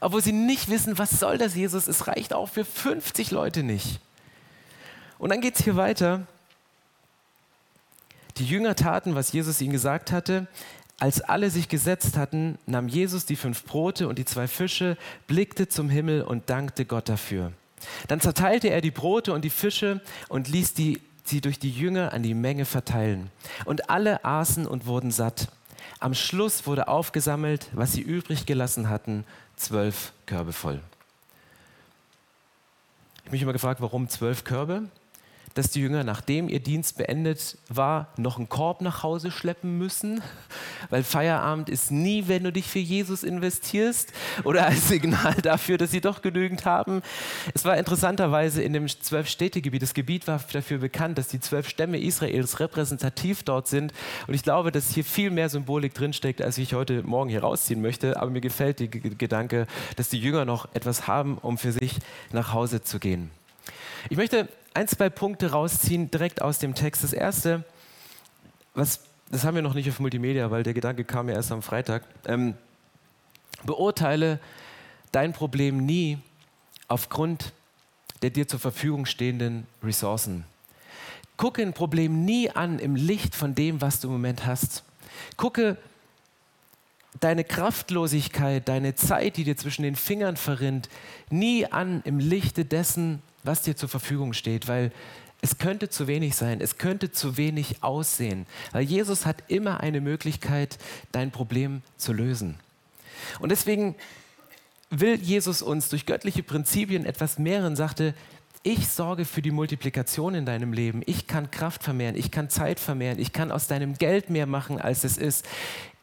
[0.01, 1.87] Obwohl sie nicht wissen, was soll das, Jesus?
[1.87, 3.99] Es reicht auch für 50 Leute nicht.
[5.19, 6.25] Und dann geht es hier weiter.
[8.37, 10.47] Die Jünger taten, was Jesus ihnen gesagt hatte.
[10.99, 15.67] Als alle sich gesetzt hatten, nahm Jesus die fünf Brote und die zwei Fische, blickte
[15.67, 17.51] zum Himmel und dankte Gott dafür.
[18.07, 22.13] Dann zerteilte er die Brote und die Fische und ließ die, sie durch die Jünger
[22.13, 23.29] an die Menge verteilen.
[23.65, 25.49] Und alle aßen und wurden satt.
[25.99, 30.81] Am Schluss wurde aufgesammelt, was sie übrig gelassen hatten, zwölf Körbe voll.
[33.17, 34.83] Ich habe mich immer gefragt, warum zwölf Körbe?
[35.55, 40.21] Dass die Jünger, nachdem ihr Dienst beendet war, noch einen Korb nach Hause schleppen müssen,
[40.89, 44.11] weil Feierabend ist nie, wenn du dich für Jesus investierst
[44.43, 47.01] oder als Signal dafür, dass sie doch genügend haben.
[47.53, 51.99] Es war interessanterweise in dem Zwölf-Städte-Gebiet, das Gebiet war dafür bekannt, dass die zwölf Stämme
[52.01, 53.93] Israels repräsentativ dort sind
[54.27, 57.81] und ich glaube, dass hier viel mehr Symbolik drinsteckt, als ich heute Morgen hier rausziehen
[57.81, 61.93] möchte, aber mir gefällt der Gedanke, dass die Jünger noch etwas haben, um für sich
[62.33, 63.31] nach Hause zu gehen.
[64.09, 67.03] Ich möchte ein, zwei Punkte rausziehen direkt aus dem Text.
[67.03, 67.63] Das erste,
[68.73, 68.99] was,
[69.31, 72.03] das haben wir noch nicht auf Multimedia, weil der Gedanke kam ja erst am Freitag.
[72.25, 72.55] Ähm,
[73.63, 74.39] beurteile
[75.11, 76.19] dein Problem nie
[76.87, 77.53] aufgrund
[78.21, 80.45] der dir zur Verfügung stehenden Ressourcen.
[81.37, 84.83] Gucke ein Problem nie an im Licht von dem, was du im Moment hast.
[85.37, 85.77] Gucke
[87.19, 90.89] deine Kraftlosigkeit, deine Zeit, die dir zwischen den Fingern verrinnt,
[91.29, 94.91] nie an im Lichte dessen, was dir zur Verfügung steht, weil
[95.41, 100.01] es könnte zu wenig sein, es könnte zu wenig aussehen, weil Jesus hat immer eine
[100.01, 100.79] Möglichkeit,
[101.11, 102.55] dein Problem zu lösen.
[103.39, 103.95] Und deswegen
[104.89, 108.13] will Jesus uns durch göttliche Prinzipien etwas mehren, sagte,
[108.63, 111.03] ich sorge für die Multiplikation in deinem Leben.
[111.05, 114.81] Ich kann Kraft vermehren, ich kann Zeit vermehren, ich kann aus deinem Geld mehr machen,
[114.81, 115.45] als es ist.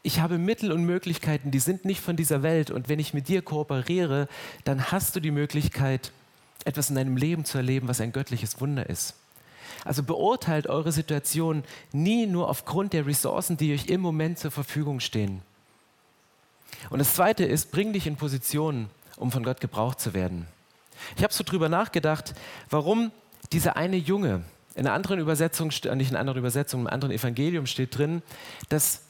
[0.01, 2.71] Ich habe Mittel und Möglichkeiten, die sind nicht von dieser Welt.
[2.71, 4.29] Und wenn ich mit dir kooperiere,
[4.63, 6.13] dann hast du die Möglichkeit,
[6.65, 9.15] etwas in deinem Leben zu erleben, was ein göttliches Wunder ist.
[9.85, 14.99] Also beurteilt eure Situation nie nur aufgrund der Ressourcen, die euch im Moment zur Verfügung
[14.99, 15.41] stehen.
[16.89, 20.47] Und das Zweite ist, bring dich in Position, um von Gott gebraucht zu werden.
[21.15, 22.33] Ich habe so drüber nachgedacht,
[22.69, 23.11] warum
[23.51, 24.43] dieser eine Junge,
[24.75, 28.23] in einer anderen Übersetzung, nicht in einer anderen Übersetzung, im anderen Evangelium steht drin,
[28.69, 29.01] dass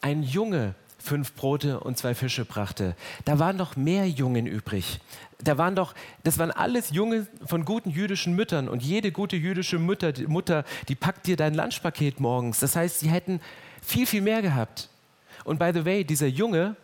[0.00, 2.94] ein Junge fünf Brote und zwei Fische brachte.
[3.24, 5.00] Da waren noch mehr Jungen übrig.
[5.38, 9.78] Da waren doch, das waren alles Junge von guten jüdischen Müttern und jede gute jüdische
[9.78, 12.60] Mutter, die, Mutter, die packt dir dein Lunchpaket morgens.
[12.60, 13.40] Das heißt, sie hätten
[13.82, 14.88] viel, viel mehr gehabt.
[15.44, 16.76] Und by the way, dieser Junge,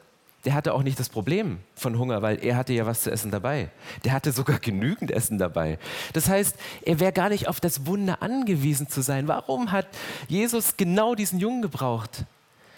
[0.47, 3.31] der hatte auch nicht das Problem von Hunger, weil er hatte ja was zu essen
[3.31, 3.69] dabei.
[4.05, 5.79] Der hatte sogar genügend Essen dabei.
[6.13, 9.29] Das heißt, er wäre gar nicht auf das Wunder angewiesen zu sein.
[9.29, 9.89] Warum hat
[10.29, 12.25] Jesus genau diesen Jungen gebraucht?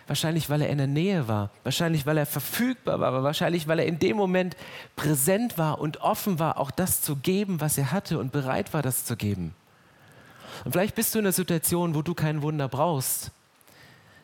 [0.09, 1.51] Wahrscheinlich, weil er in der Nähe war.
[1.65, 3.23] Wahrscheinlich, weil er verfügbar war.
[3.23, 4.57] Wahrscheinlich, weil er in dem Moment
[4.97, 8.81] präsent war und offen war, auch das zu geben, was er hatte und bereit war,
[8.81, 9.55] das zu geben.
[10.65, 13.31] Und vielleicht bist du in einer Situation, wo du kein Wunder brauchst.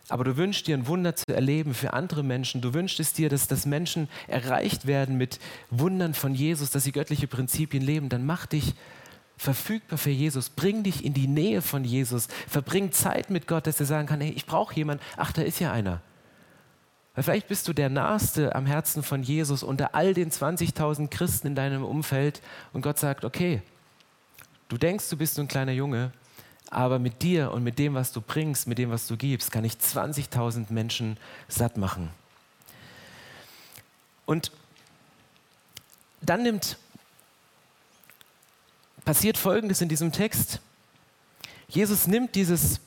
[0.09, 2.63] Aber du wünschst dir ein Wunder zu erleben für andere Menschen.
[2.63, 5.39] Du wünschst es dir, dass, dass Menschen erreicht werden mit
[5.71, 8.09] Wundern von Jesus, dass sie göttliche Prinzipien leben.
[8.09, 8.75] Dann mach dich
[9.37, 13.81] verfügbar für Jesus, bring dich in die Nähe von Jesus, verbring Zeit mit Gott, dass
[13.81, 16.01] er sagen kann, hey, ich brauche jemanden, ach, da ist ja einer.
[17.15, 21.49] Weil vielleicht bist du der Naheste am Herzen von Jesus unter all den 20.000 Christen
[21.49, 22.43] in deinem Umfeld
[22.73, 23.63] und Gott sagt, okay,
[24.69, 26.13] du denkst, du bist so ein kleiner Junge,
[26.71, 29.65] aber mit dir und mit dem, was du bringst, mit dem, was du gibst, kann
[29.65, 31.17] ich 20.000 Menschen
[31.49, 32.11] satt machen.
[34.27, 34.51] Und
[36.21, 36.79] dann nimmt
[39.05, 40.61] passiert Folgendes in diesem Text.
[41.69, 42.81] Jesus nimmt dieses,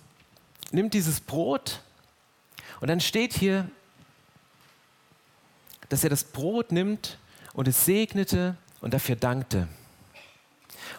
[0.72, 1.82] nimmt dieses Brot
[2.80, 3.70] und dann steht hier,
[5.90, 7.18] dass er das Brot nimmt
[7.54, 9.68] und es segnete und dafür dankte.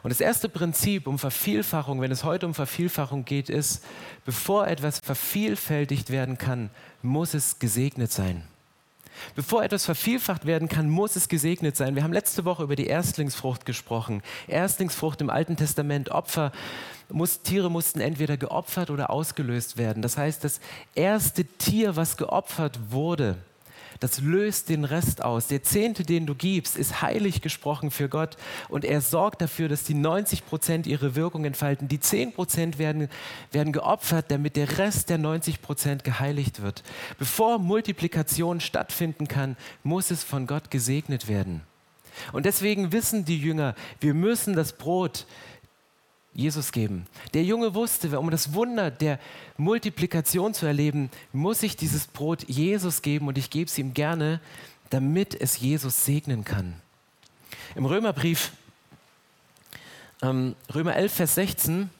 [0.02, 3.84] Und das erste Prinzip um Vervielfachung, wenn es heute um Vervielfachung geht, ist,
[4.24, 6.70] bevor etwas vervielfältigt werden kann,
[7.02, 8.44] muss es gesegnet sein.
[9.34, 11.94] Bevor etwas vervielfacht werden kann, muss es gesegnet sein.
[11.94, 14.22] Wir haben letzte Woche über die Erstlingsfrucht gesprochen.
[14.46, 16.52] Erstlingsfrucht im Alten Testament, Opfer.
[17.10, 20.02] Muss, Tiere mussten entweder geopfert oder ausgelöst werden.
[20.02, 20.60] Das heißt, das
[20.94, 23.36] erste Tier, was geopfert wurde,
[24.00, 25.48] das löst den Rest aus.
[25.48, 28.36] Der Zehnte, den du gibst, ist heilig gesprochen für Gott
[28.68, 31.88] und er sorgt dafür, dass die 90 Prozent ihre Wirkung entfalten.
[31.88, 33.08] Die 10 Prozent werden,
[33.52, 36.82] werden geopfert, damit der Rest der 90 Prozent geheiligt wird.
[37.18, 41.62] Bevor Multiplikation stattfinden kann, muss es von Gott gesegnet werden.
[42.32, 45.26] Und deswegen wissen die Jünger, wir müssen das Brot
[46.38, 47.04] Jesus geben.
[47.34, 49.18] Der Junge wusste, um das Wunder der
[49.56, 54.40] Multiplikation zu erleben, muss ich dieses Brot Jesus geben und ich gebe es ihm gerne,
[54.88, 56.80] damit es Jesus segnen kann.
[57.74, 58.52] Im Römerbrief,
[60.22, 61.90] ähm, Römer 11, Vers 16,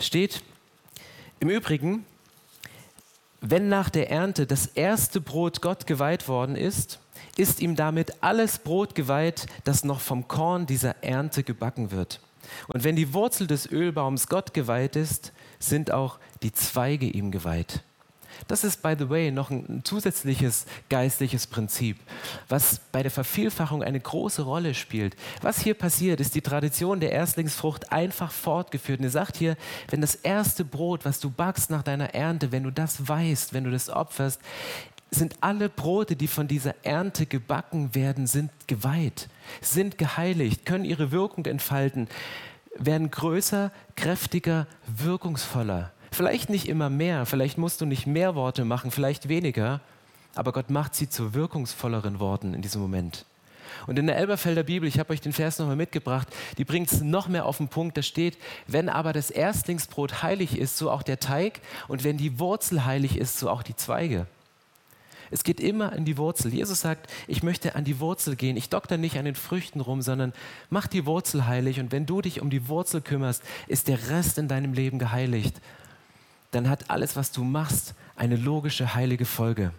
[0.00, 0.42] steht,
[1.40, 2.04] im Übrigen,
[3.40, 7.00] wenn nach der Ernte das erste Brot Gott geweiht worden ist,
[7.36, 12.20] ist ihm damit alles Brot geweiht, das noch vom Korn dieser Ernte gebacken wird.
[12.68, 17.82] Und wenn die Wurzel des Ölbaums Gott geweiht ist, sind auch die Zweige ihm geweiht.
[18.50, 21.98] Das ist, by the way, noch ein zusätzliches geistliches Prinzip,
[22.48, 25.14] was bei der Vervielfachung eine große Rolle spielt.
[25.40, 28.98] Was hier passiert, ist die Tradition der Erstlingsfrucht einfach fortgeführt.
[28.98, 29.56] Und er sagt hier,
[29.90, 33.62] wenn das erste Brot, was du backst nach deiner Ernte, wenn du das weißt, wenn
[33.62, 34.40] du das opferst,
[35.12, 39.28] sind alle Brote, die von dieser Ernte gebacken werden, sind geweiht,
[39.60, 42.08] sind geheiligt, können ihre Wirkung entfalten,
[42.76, 45.92] werden größer, kräftiger, wirkungsvoller.
[46.10, 49.80] Vielleicht nicht immer mehr, vielleicht musst du nicht mehr Worte machen, vielleicht weniger,
[50.34, 53.24] aber Gott macht sie zu wirkungsvolleren Worten in diesem Moment.
[53.86, 57.00] Und in der Elberfelder Bibel, ich habe euch den Vers nochmal mitgebracht, die bringt es
[57.00, 57.96] noch mehr auf den Punkt.
[57.96, 61.60] Da steht, wenn aber das Erstlingsbrot heilig ist, so auch der Teig.
[61.88, 64.26] Und wenn die Wurzel heilig ist, so auch die Zweige.
[65.30, 66.52] Es geht immer an die Wurzel.
[66.52, 68.56] Jesus sagt, ich möchte an die Wurzel gehen.
[68.56, 70.32] Ich dokter nicht an den Früchten rum, sondern
[70.70, 71.78] mach die Wurzel heilig.
[71.78, 75.60] Und wenn du dich um die Wurzel kümmerst, ist der Rest in deinem Leben geheiligt.
[76.50, 79.72] Dann hat alles, was du machst, eine logische, heilige Folge.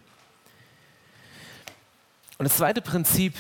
[2.38, 3.36] Und das zweite Prinzip,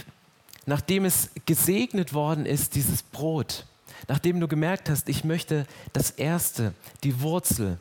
[0.65, 3.65] nachdem es gesegnet worden ist, dieses Brot,
[4.07, 7.79] nachdem du gemerkt hast, ich möchte das Erste, die Wurzel,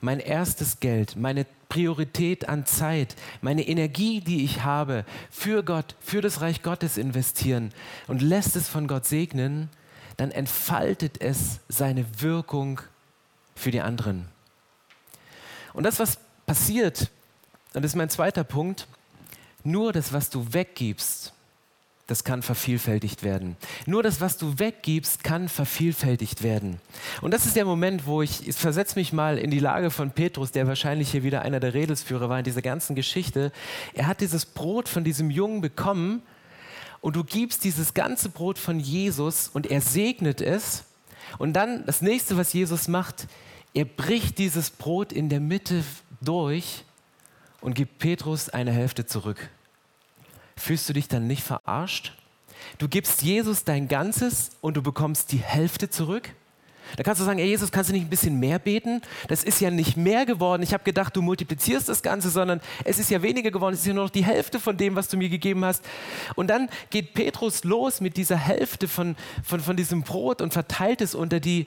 [0.00, 6.20] mein erstes Geld, meine Priorität an Zeit, meine Energie, die ich habe, für Gott, für
[6.20, 7.72] das Reich Gottes investieren
[8.06, 9.68] und lässt es von Gott segnen,
[10.16, 12.80] dann entfaltet es seine Wirkung
[13.56, 14.28] für die anderen.
[15.74, 17.10] Und das, was passiert,
[17.74, 18.86] und das ist mein zweiter Punkt,
[19.62, 21.34] nur das, was du weggibst,
[22.06, 23.56] das kann vervielfältigt werden.
[23.86, 26.78] Nur das, was du weggibst, kann vervielfältigt werden.
[27.22, 30.10] Und das ist der Moment, wo ich, ich versetze mich mal in die Lage von
[30.10, 33.52] Petrus, der wahrscheinlich hier wieder einer der Redelsführer war in dieser ganzen Geschichte.
[33.94, 36.22] Er hat dieses Brot von diesem Jungen bekommen
[37.00, 40.84] und du gibst dieses ganze Brot von Jesus und er segnet es.
[41.38, 43.28] Und dann das nächste, was Jesus macht,
[43.74, 45.84] er bricht dieses Brot in der Mitte
[46.20, 46.84] durch
[47.60, 49.50] und gibt Petrus eine Hälfte zurück.
[50.56, 52.12] Fühlst du dich dann nicht verarscht?
[52.78, 56.30] Du gibst Jesus dein Ganzes und du bekommst die Hälfte zurück?
[56.96, 59.02] Da kannst du sagen, ey Jesus, kannst du nicht ein bisschen mehr beten?
[59.26, 60.62] Das ist ja nicht mehr geworden.
[60.62, 63.74] Ich habe gedacht, du multiplizierst das Ganze, sondern es ist ja weniger geworden.
[63.74, 65.84] Es ist ja nur noch die Hälfte von dem, was du mir gegeben hast.
[66.36, 71.00] Und dann geht Petrus los mit dieser Hälfte von, von, von diesem Brot und verteilt
[71.00, 71.66] es unter die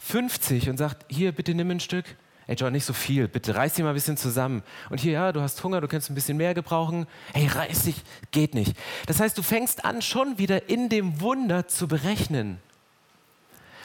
[0.00, 2.04] 50 und sagt, hier, bitte nimm ein Stück
[2.50, 4.64] ey John, nicht so viel, bitte reiß dich mal ein bisschen zusammen.
[4.90, 7.06] Und hier, ja, du hast Hunger, du kannst ein bisschen mehr gebrauchen.
[7.32, 8.76] Hey, reiß dich, geht nicht.
[9.06, 12.58] Das heißt, du fängst an, schon wieder in dem Wunder zu berechnen.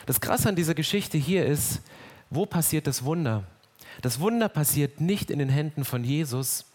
[0.07, 1.81] Das Krasse an dieser Geschichte hier ist,
[2.31, 3.43] wo passiert das Wunder?
[4.01, 6.65] Das Wunder passiert nicht in den Händen von Jesus,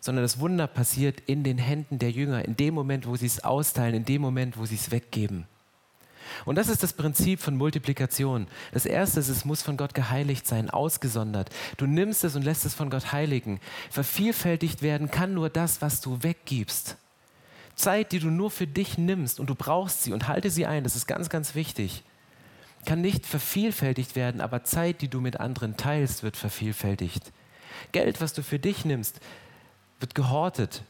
[0.00, 3.42] sondern das Wunder passiert in den Händen der Jünger, in dem Moment, wo sie es
[3.42, 5.46] austeilen, in dem Moment, wo sie es weggeben.
[6.44, 8.46] Und das ist das Prinzip von Multiplikation.
[8.72, 11.50] Das erste ist, es muss von Gott geheiligt sein, ausgesondert.
[11.76, 13.60] Du nimmst es und lässt es von Gott heiligen.
[13.90, 16.96] Vervielfältigt werden kann nur das, was du weggibst.
[17.78, 20.84] Zeit, die du nur für dich nimmst und du brauchst sie und halte sie ein,
[20.84, 22.02] das ist ganz, ganz wichtig,
[22.84, 27.32] kann nicht vervielfältigt werden, aber Zeit, die du mit anderen teilst, wird vervielfältigt.
[27.92, 29.20] Geld, was du für dich nimmst,
[30.00, 30.82] wird gehortet,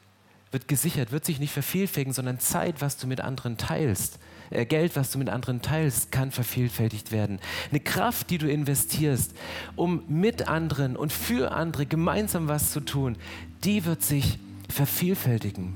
[0.50, 4.18] wird gesichert, wird sich nicht vervielfältigen, sondern Zeit, was du mit anderen teilst,
[4.50, 7.38] äh, Geld, was du mit anderen teilst, kann vervielfältigt werden.
[7.70, 9.34] Eine Kraft, die du investierst,
[9.76, 13.16] um mit anderen und für andere gemeinsam was zu tun,
[13.64, 15.74] die wird sich vervielfältigen.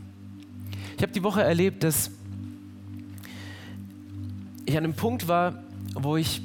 [0.97, 2.11] Ich habe die Woche erlebt, dass
[4.67, 5.63] ich an einem Punkt war,
[5.95, 6.41] wo ich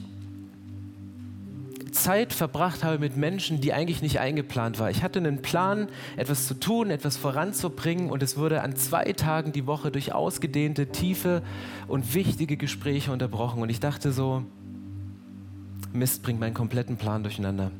[2.03, 4.89] Zeit verbracht habe mit Menschen, die eigentlich nicht eingeplant war.
[4.89, 9.51] Ich hatte einen Plan, etwas zu tun, etwas voranzubringen und es wurde an zwei Tagen
[9.51, 11.41] die Woche durch ausgedehnte, tiefe
[11.87, 13.61] und wichtige Gespräche unterbrochen.
[13.61, 14.43] Und ich dachte so,
[15.93, 17.71] Mist bringt meinen kompletten Plan durcheinander.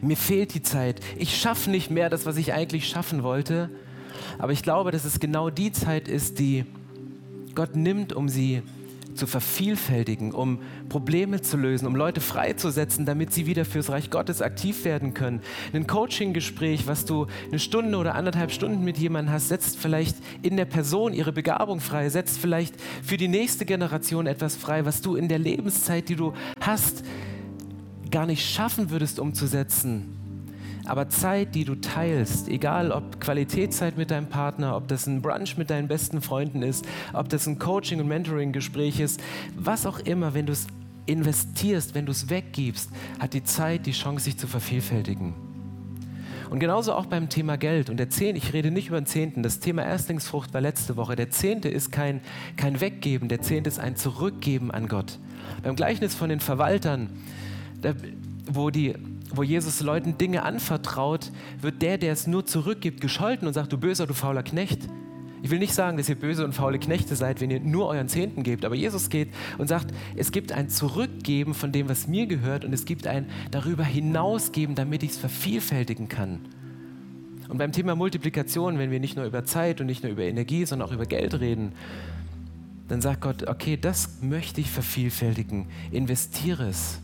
[0.00, 1.00] Mir fehlt die Zeit.
[1.18, 3.70] Ich schaffe nicht mehr das, was ich eigentlich schaffen wollte.
[4.38, 6.64] Aber ich glaube, dass es genau die Zeit ist, die
[7.54, 8.62] Gott nimmt, um sie
[9.14, 14.42] zu vervielfältigen, um Probleme zu lösen, um Leute freizusetzen, damit sie wieder fürs Reich Gottes
[14.42, 15.40] aktiv werden können.
[15.72, 20.56] Ein Coaching-Gespräch, was du eine Stunde oder anderthalb Stunden mit jemandem hast, setzt vielleicht in
[20.56, 25.16] der Person ihre Begabung frei, setzt vielleicht für die nächste Generation etwas frei, was du
[25.16, 27.04] in der Lebenszeit, die du hast,
[28.10, 30.21] gar nicht schaffen würdest umzusetzen
[30.86, 35.56] aber Zeit, die du teilst, egal ob Qualitätszeit mit deinem Partner, ob das ein Brunch
[35.56, 39.20] mit deinen besten Freunden ist, ob das ein Coaching- und Mentoring-Gespräch ist,
[39.56, 40.66] was auch immer, wenn du es
[41.06, 45.34] investierst, wenn du es weggibst, hat die Zeit die Chance, sich zu vervielfältigen.
[46.50, 47.88] Und genauso auch beim Thema Geld.
[47.88, 51.16] Und der Zehnte, ich rede nicht über den Zehnten, das Thema Erstlingsfrucht war letzte Woche.
[51.16, 52.20] Der Zehnte ist kein,
[52.58, 55.18] kein Weggeben, der Zehnte ist ein Zurückgeben an Gott.
[55.62, 57.08] Beim Gleichnis von den Verwaltern,
[57.80, 57.94] da,
[58.46, 58.94] wo die
[59.36, 63.78] wo Jesus Leuten Dinge anvertraut, wird der, der es nur zurückgibt, gescholten und sagt, du
[63.78, 64.88] böser, du fauler Knecht.
[65.42, 68.08] Ich will nicht sagen, dass ihr böse und faule Knechte seid, wenn ihr nur euren
[68.08, 72.26] Zehnten gebt, aber Jesus geht und sagt, es gibt ein Zurückgeben von dem, was mir
[72.26, 76.40] gehört und es gibt ein darüber hinausgeben, damit ich es vervielfältigen kann.
[77.48, 80.64] Und beim Thema Multiplikation, wenn wir nicht nur über Zeit und nicht nur über Energie,
[80.64, 81.72] sondern auch über Geld reden,
[82.88, 87.00] dann sagt Gott, okay, das möchte ich vervielfältigen, investiere es.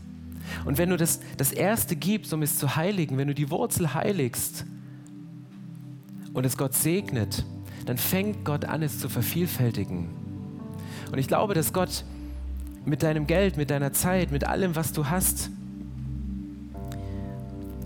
[0.65, 3.93] Und wenn du das, das Erste gibst, um es zu heiligen, wenn du die Wurzel
[3.93, 4.65] heiligst
[6.33, 7.45] und es Gott segnet,
[7.85, 10.09] dann fängt Gott an, es zu vervielfältigen.
[11.11, 12.03] Und ich glaube, dass Gott
[12.85, 15.49] mit deinem Geld, mit deiner Zeit, mit allem, was du hast,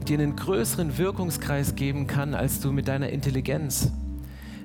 [0.08, 3.92] dir einen größeren Wirkungskreis geben kann, als du mit deiner Intelligenz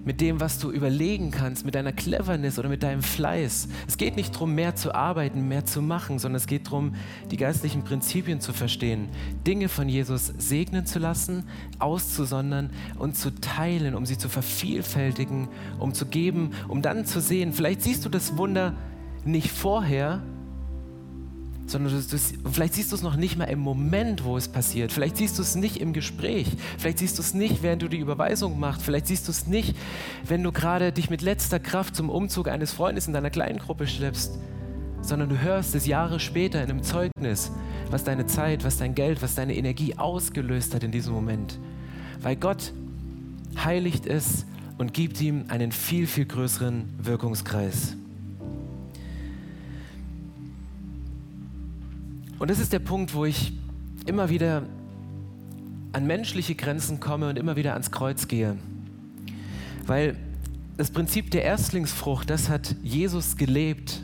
[0.08, 3.68] mit dem, was du überlegen kannst, mit deiner Cleverness oder mit deinem Fleiß.
[3.86, 6.94] Es geht nicht darum, mehr zu arbeiten, mehr zu machen, sondern es geht darum,
[7.30, 9.10] die geistlichen Prinzipien zu verstehen,
[9.46, 11.44] Dinge von Jesus segnen zu lassen,
[11.78, 17.52] auszusondern und zu teilen, um sie zu vervielfältigen, um zu geben, um dann zu sehen,
[17.52, 18.72] vielleicht siehst du das Wunder
[19.26, 20.22] nicht vorher,
[21.70, 24.92] sondern du, du, vielleicht siehst du es noch nicht mal im Moment, wo es passiert.
[24.92, 26.48] Vielleicht siehst du es nicht im Gespräch.
[26.78, 28.82] Vielleicht siehst du es nicht, während du die Überweisung machst.
[28.82, 29.76] Vielleicht siehst du es nicht,
[30.26, 33.86] wenn du gerade dich mit letzter Kraft zum Umzug eines Freundes in deiner kleinen Gruppe
[33.86, 34.38] schleppst,
[35.02, 37.50] sondern du hörst es Jahre später in einem Zeugnis,
[37.90, 41.58] was deine Zeit, was dein Geld, was deine Energie ausgelöst hat in diesem Moment.
[42.20, 42.72] Weil Gott
[43.64, 44.44] heiligt es
[44.78, 47.96] und gibt ihm einen viel, viel größeren Wirkungskreis.
[52.38, 53.52] Und das ist der Punkt, wo ich
[54.06, 54.62] immer wieder
[55.92, 58.56] an menschliche Grenzen komme und immer wieder ans Kreuz gehe.
[59.86, 60.16] Weil
[60.76, 64.02] das Prinzip der Erstlingsfrucht, das hat Jesus gelebt.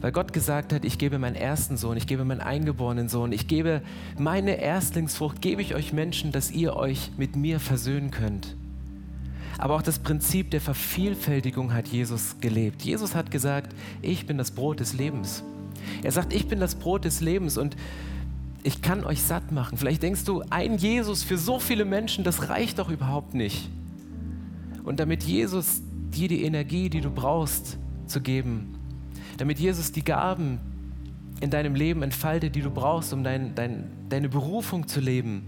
[0.00, 3.46] Weil Gott gesagt hat, ich gebe meinen ersten Sohn, ich gebe meinen eingeborenen Sohn, ich
[3.48, 3.82] gebe
[4.16, 8.56] meine Erstlingsfrucht, gebe ich euch Menschen, dass ihr euch mit mir versöhnen könnt.
[9.58, 12.80] Aber auch das Prinzip der Vervielfältigung hat Jesus gelebt.
[12.80, 15.42] Jesus hat gesagt, ich bin das Brot des Lebens.
[16.02, 17.76] Er sagt, ich bin das Brot des Lebens und
[18.62, 19.78] ich kann euch satt machen.
[19.78, 23.70] Vielleicht denkst du, ein Jesus für so viele Menschen, das reicht doch überhaupt nicht.
[24.84, 28.74] Und damit Jesus dir die Energie, die du brauchst, zu geben,
[29.38, 30.58] damit Jesus die Gaben
[31.40, 35.44] in deinem Leben entfaltet, die du brauchst, um dein, dein, deine Berufung zu leben,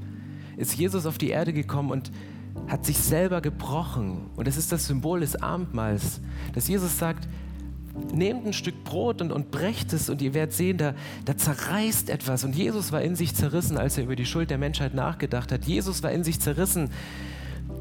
[0.57, 2.11] ist Jesus auf die Erde gekommen und
[2.69, 4.31] hat sich selber gebrochen.
[4.37, 6.21] Und es ist das Symbol des Abendmahls,
[6.55, 7.29] dass Jesus sagt,
[8.13, 12.11] nehmt ein Stück Brot und, und brecht es und ihr werdet sehen, da, da zerreißt
[12.11, 12.45] etwas.
[12.45, 15.65] Und Jesus war in sich zerrissen, als er über die Schuld der Menschheit nachgedacht hat.
[15.65, 16.91] Jesus war in sich zerrissen.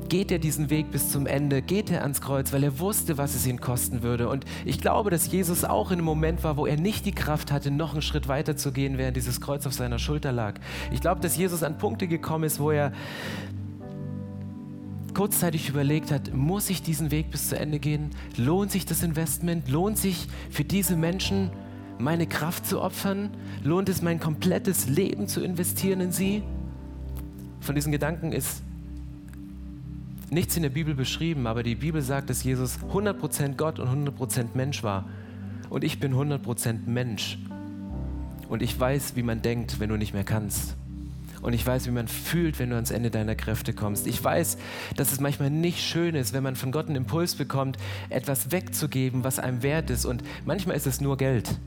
[0.10, 1.62] Geht er diesen Weg bis zum Ende?
[1.62, 4.28] Geht er ans Kreuz, weil er wusste, was es ihn kosten würde?
[4.28, 7.52] Und ich glaube, dass Jesus auch in einem Moment war, wo er nicht die Kraft
[7.52, 10.56] hatte, noch einen Schritt weiter zu gehen, während dieses Kreuz auf seiner Schulter lag.
[10.92, 12.92] Ich glaube, dass Jesus an Punkte gekommen ist, wo er
[15.14, 18.12] kurzzeitig überlegt hat, muss ich diesen Weg bis zu Ende gehen?
[18.38, 19.70] Lohnt sich das Investment?
[19.70, 21.50] Lohnt sich für diese Menschen
[22.00, 23.30] meine Kraft zu opfern?
[23.64, 26.44] Lohnt es mein komplettes Leben zu investieren in sie?
[27.60, 28.64] Von diesen Gedanken ist
[30.32, 34.48] nichts in der Bibel beschrieben, aber die Bibel sagt, dass Jesus 100% Gott und 100%
[34.56, 35.08] Mensch war.
[35.70, 37.38] Und ich bin 100% Mensch.
[38.50, 40.76] Und ich weiß, wie man denkt, wenn du nicht mehr kannst.
[41.42, 44.06] Und ich weiß, wie man fühlt, wenn du ans Ende deiner Kräfte kommst.
[44.08, 44.58] Ich weiß,
[44.96, 47.78] dass es manchmal nicht schön ist, wenn man von Gott einen Impuls bekommt,
[48.10, 50.06] etwas wegzugeben, was einem wert ist.
[50.06, 51.58] Und manchmal ist es nur Geld.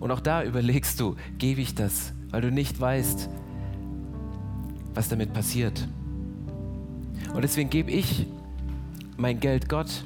[0.00, 3.28] Und auch da überlegst du, gebe ich das, weil du nicht weißt,
[4.94, 5.86] was damit passiert.
[7.32, 8.26] Und deswegen gebe ich
[9.16, 10.04] mein Geld Gott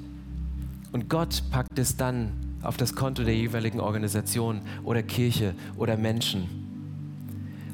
[0.92, 6.65] und Gott packt es dann auf das Konto der jeweiligen Organisation oder Kirche oder Menschen.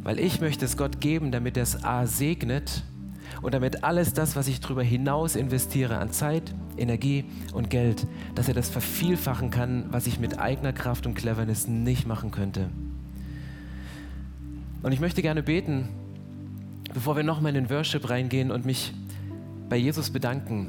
[0.03, 2.83] Weil ich möchte es Gott geben, damit er es A segnet
[3.41, 8.49] und damit alles das, was ich darüber hinaus investiere an Zeit, Energie und Geld, dass
[8.49, 12.69] er das vervielfachen kann, was ich mit eigener Kraft und Cleverness nicht machen könnte.
[14.83, 15.89] Und ich möchte gerne beten,
[16.93, 18.93] bevor wir nochmal in den Worship reingehen und mich
[19.69, 20.69] bei Jesus bedanken,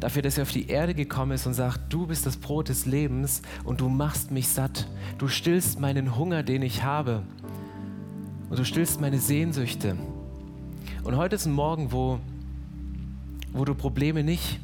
[0.00, 2.86] dafür, dass er auf die Erde gekommen ist und sagt, du bist das Brot des
[2.86, 4.88] Lebens und du machst mich satt.
[5.18, 7.22] Du stillst meinen Hunger, den ich habe
[8.48, 9.96] und du stillst meine Sehnsüchte.
[11.02, 12.18] Und heute ist ein Morgen, wo,
[13.52, 14.60] wo du Probleme nicht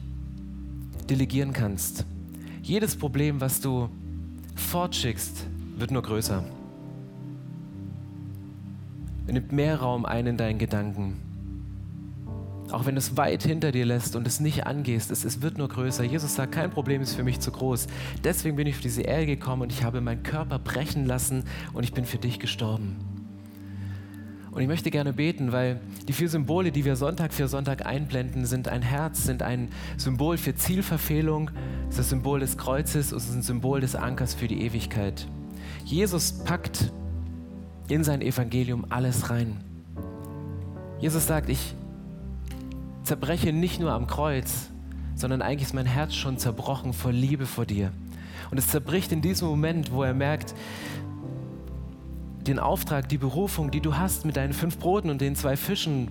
[1.08, 2.06] delegieren kannst.
[2.62, 3.88] Jedes Problem, was du
[4.54, 6.44] fortschickst, wird nur größer.
[9.26, 11.20] Er nimmt mehr Raum ein in deinen Gedanken.
[12.70, 15.58] Auch wenn du es weit hinter dir lässt und es nicht angehst, es, es wird
[15.58, 16.04] nur größer.
[16.04, 17.86] Jesus sagt, kein Problem ist für mich zu groß.
[18.24, 21.84] Deswegen bin ich auf diese Erde gekommen und ich habe meinen Körper brechen lassen und
[21.84, 22.96] ich bin für dich gestorben.
[24.52, 28.44] Und ich möchte gerne beten, weil die vier Symbole, die wir Sonntag für Sonntag einblenden,
[28.44, 31.50] sind ein Herz, sind ein Symbol für Zielverfehlung,
[31.88, 35.26] ist das Symbol des Kreuzes und ist ein Symbol des Ankers für die Ewigkeit.
[35.86, 36.92] Jesus packt
[37.88, 39.56] in sein Evangelium alles rein.
[41.00, 41.74] Jesus sagt, ich
[43.04, 44.68] zerbreche nicht nur am Kreuz,
[45.14, 47.90] sondern eigentlich ist mein Herz schon zerbrochen vor Liebe vor dir.
[48.50, 50.54] Und es zerbricht in diesem Moment, wo er merkt,
[52.46, 56.08] den Auftrag, die Berufung, die du hast mit deinen fünf Broten und den zwei Fischen,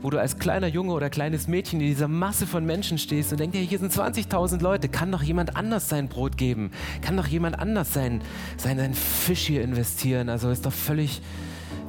[0.00, 3.38] wo du als kleiner Junge oder kleines Mädchen in dieser Masse von Menschen stehst und
[3.38, 6.70] denkst, hey, hier sind 20.000 Leute, kann doch jemand anders sein Brot geben?
[7.00, 8.20] Kann doch jemand anders sein,
[8.56, 10.28] sein, sein Fisch hier investieren?
[10.28, 11.22] Also ist doch völlig,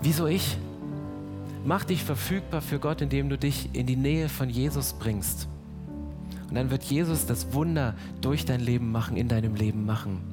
[0.01, 0.57] wieso ich?
[1.65, 5.47] Mach dich verfügbar für Gott, indem du dich in die Nähe von Jesus bringst.
[6.49, 10.32] Und dann wird Jesus das Wunder durch dein Leben machen, in deinem Leben machen.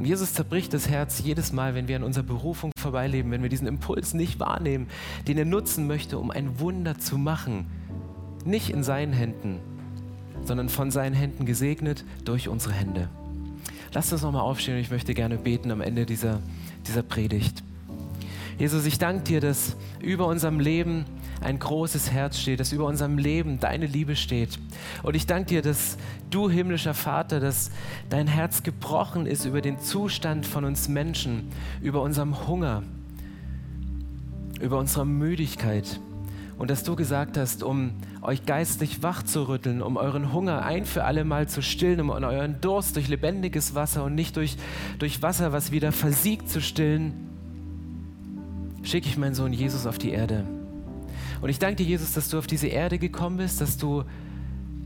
[0.00, 3.50] Und Jesus zerbricht das Herz jedes Mal, wenn wir an unserer Berufung vorbeileben, wenn wir
[3.50, 4.86] diesen Impuls nicht wahrnehmen,
[5.28, 7.66] den er nutzen möchte, um ein Wunder zu machen.
[8.46, 9.60] Nicht in seinen Händen,
[10.42, 13.10] sondern von seinen Händen gesegnet durch unsere Hände.
[13.92, 16.40] Lasst uns nochmal aufstehen und ich möchte gerne beten am Ende dieser,
[16.86, 17.62] dieser Predigt.
[18.58, 21.04] Jesus, ich danke dir, dass über unserem Leben
[21.40, 24.58] ein großes Herz steht, dass über unserem Leben deine Liebe steht.
[25.02, 25.96] Und ich danke dir, dass
[26.28, 27.70] du, himmlischer Vater, dass
[28.08, 31.48] dein Herz gebrochen ist über den Zustand von uns Menschen,
[31.80, 32.82] über unserem Hunger,
[34.60, 36.00] über unsere Müdigkeit.
[36.58, 41.24] Und dass du gesagt hast, um euch geistlich rütteln, um euren Hunger ein für alle
[41.24, 44.58] Mal zu stillen, um euren Durst durch lebendiges Wasser und nicht durch,
[44.98, 47.14] durch Wasser, was wieder versiegt, zu stillen,
[48.82, 50.44] schicke ich meinen Sohn Jesus auf die Erde.
[51.40, 54.04] Und ich danke dir, Jesus, dass du auf diese Erde gekommen bist, dass du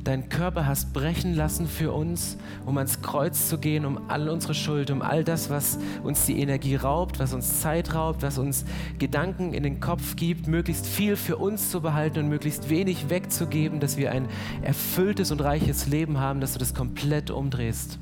[0.04, 2.36] deinen Körper hast brechen lassen für uns,
[2.66, 6.40] um ans Kreuz zu gehen, um all unsere Schuld, um all das, was uns die
[6.40, 8.66] Energie raubt, was uns Zeit raubt, was uns
[8.98, 13.80] Gedanken in den Kopf gibt, möglichst viel für uns zu behalten und möglichst wenig wegzugeben,
[13.80, 14.28] dass wir ein
[14.62, 17.98] erfülltes und reiches Leben haben, dass du das komplett umdrehst.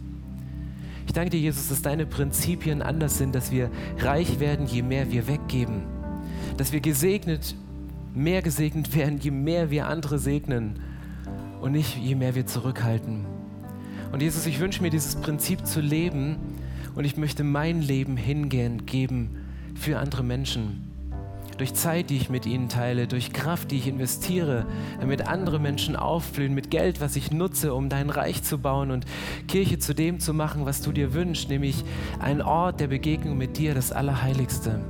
[1.06, 5.10] Ich danke dir, Jesus, dass deine Prinzipien anders sind, dass wir reich werden, je mehr
[5.10, 5.82] wir weggeben.
[6.56, 7.54] Dass wir gesegnet,
[8.14, 10.80] mehr gesegnet werden, je mehr wir andere segnen
[11.60, 13.24] und nicht je mehr wir zurückhalten.
[14.12, 16.36] Und Jesus, ich wünsche mir dieses Prinzip zu leben
[16.94, 19.38] und ich möchte mein Leben hingehen, geben
[19.74, 20.92] für andere Menschen
[21.62, 24.66] durch Zeit, die ich mit ihnen teile, durch Kraft, die ich investiere,
[25.00, 29.04] damit andere Menschen aufblühen, mit Geld, was ich nutze, um dein Reich zu bauen und
[29.46, 31.84] Kirche zu dem zu machen, was du dir wünschst, nämlich
[32.18, 34.80] ein Ort der Begegnung mit dir, das Allerheiligste.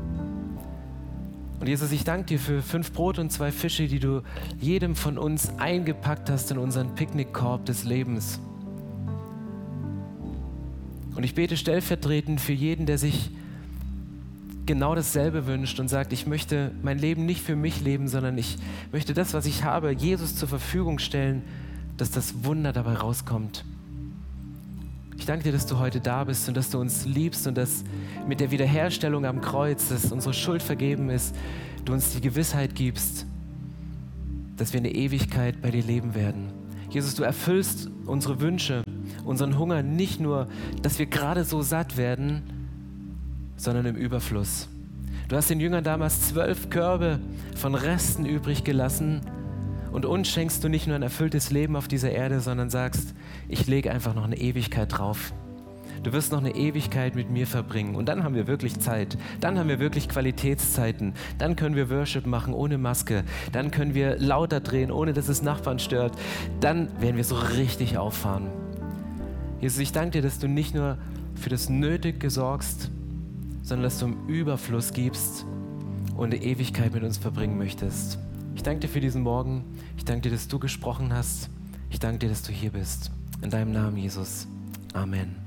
[1.63, 4.23] Und Jesus, ich danke dir für fünf Brot und zwei Fische, die du
[4.61, 8.41] jedem von uns eingepackt hast in unseren Picknickkorb des Lebens.
[11.15, 13.31] Und ich bete stellvertretend für jeden, der sich
[14.67, 18.57] genau dasselbe wünscht und sagt, ich möchte mein Leben nicht für mich leben, sondern ich
[18.91, 21.43] möchte das, was ich habe, Jesus zur Verfügung stellen,
[21.97, 23.65] dass das Wunder dabei rauskommt.
[25.23, 27.85] Ich danke dir, dass du heute da bist und dass du uns liebst und dass
[28.27, 31.33] mit der Wiederherstellung am Kreuz, dass unsere Schuld vergeben ist,
[31.85, 33.25] du uns die Gewissheit gibst,
[34.57, 36.49] dass wir eine Ewigkeit bei dir leben werden.
[36.91, 38.83] Jesus, du erfüllst unsere Wünsche,
[39.25, 40.49] unseren Hunger nicht nur,
[40.83, 42.43] dass wir gerade so satt werden,
[43.55, 44.68] sondern im Überfluss.
[45.29, 47.20] Du hast den Jüngern damals zwölf Körbe
[47.55, 49.20] von Resten übrig gelassen
[49.93, 53.14] und uns schenkst du nicht nur ein erfülltes Leben auf dieser Erde, sondern sagst,
[53.49, 55.32] ich lege einfach noch eine Ewigkeit drauf.
[56.03, 57.95] Du wirst noch eine Ewigkeit mit mir verbringen.
[57.95, 59.16] Und dann haben wir wirklich Zeit.
[59.40, 61.12] Dann haben wir wirklich Qualitätszeiten.
[61.38, 63.22] Dann können wir Worship machen ohne Maske.
[63.53, 66.14] Dann können wir lauter drehen, ohne dass es Nachbarn stört.
[66.59, 68.49] Dann werden wir so richtig auffahren.
[69.61, 70.99] Jesus, ich danke dir, dass du nicht nur
[71.36, 72.90] für das Nötige sorgst,
[73.62, 75.47] sondern dass du im Überfluss gibst
[76.16, 78.18] und eine Ewigkeit mit uns verbringen möchtest.
[78.63, 79.65] Ich danke dir für diesen Morgen.
[79.97, 81.51] Ich danke dir, dass du gesprochen hast.
[81.91, 83.11] Ich danke dir, dass du hier bist.
[83.43, 84.47] In deinem Namen, Jesus.
[84.95, 85.41] Amen.